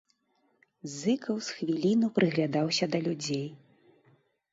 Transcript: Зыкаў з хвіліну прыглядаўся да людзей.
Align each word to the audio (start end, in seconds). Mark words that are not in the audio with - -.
Зыкаў 0.93 1.35
з 1.47 1.57
хвіліну 1.57 2.07
прыглядаўся 2.15 2.85
да 2.95 3.03
людзей. 3.09 3.45